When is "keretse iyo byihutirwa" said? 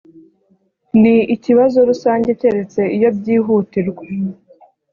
2.41-4.03